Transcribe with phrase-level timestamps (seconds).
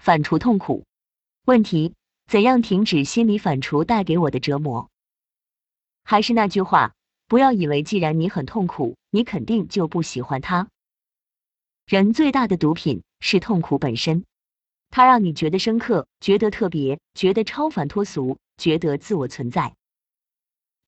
[0.00, 0.86] 反刍痛苦。
[1.44, 1.94] 问题：
[2.26, 4.88] 怎样停止心理反刍带给我的折磨？
[6.04, 6.94] 还是那句话，
[7.28, 10.68] 不要以为既然你很痛苦，你肯定就不喜欢他。
[11.86, 14.24] 人最大的毒品是痛苦本身，
[14.88, 19.74] 它让你觉得深刻，觉得特别，觉得超凡脱俗，觉得自我存在，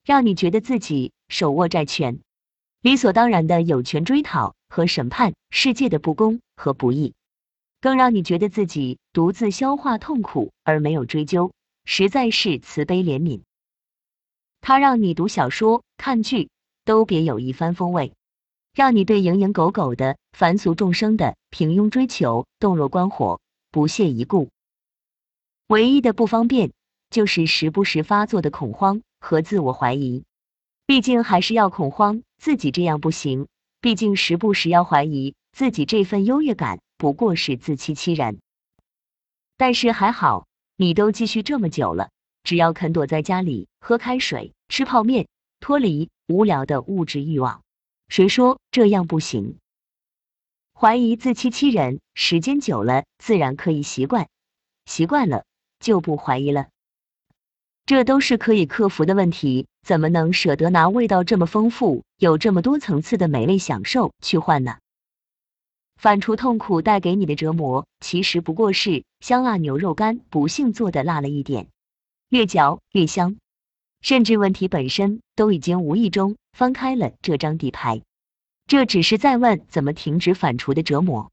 [0.06, 2.20] 让你觉得自己手握债权，
[2.80, 7.12] 理所当然的有权追讨和审判世界的不公和不义，
[7.82, 11.52] 更让你觉得自己独自消化痛苦而没有追究，
[11.84, 13.40] 实在是慈悲怜悯。
[14.60, 16.48] 它让你读小说、看剧
[16.84, 18.12] 都别有一番风味，
[18.72, 23.40] 让你对蝇营狗苟的凡俗众生的平庸追求洞若观火、
[23.72, 24.48] 不屑一顾。
[25.66, 26.72] 唯一的不方便
[27.10, 30.22] 就是时不时发作的恐慌和自我怀疑。
[30.86, 33.48] 毕竟还是要恐慌自己这样不行，
[33.80, 38.38] 毕竟时不时要怀疑自己这份优越感不过是自欺欺人。
[39.56, 42.10] 但是还好，你都继续这么久了。
[42.44, 45.26] 只要肯躲在家里喝开水、吃泡面，
[45.58, 47.64] 脱离无聊的物质欲望，
[48.06, 49.58] 谁说这样不行？
[50.72, 54.28] 怀疑自欺欺人，时间久了自然可以习惯，
[54.86, 55.42] 习惯了
[55.80, 56.68] 就不怀疑了。
[57.84, 64.76] 这都是可以克服的问题，怎么能舍得拿味道这么丰富、有这么多层次的美味享受去换呢？
[66.02, 71.68] 反刍痛苦带给你的折磨，其实不过是香辣牛肉干不幸做的辣了一点。
[72.28, 73.36] 越嚼越香，
[74.00, 78.02] 甚至问题本身都已经无意中翻开了这张底牌。
[78.66, 81.30] 这只是在问怎么停止反刍的折磨，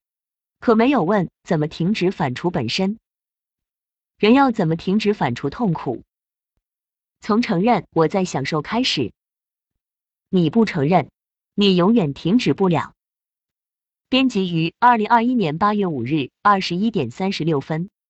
[0.59, 3.00] 可没有问怎么停止反刍本身。
[4.20, 6.03] 人要怎么停止反刍痛苦？
[7.22, 9.14] 从承认我在享受开始。
[10.30, 11.09] 你不承认，
[11.56, 12.94] 你永远停止不了。
[14.10, 17.92] 编辑于二零二一年八月五日二十一点三十六分。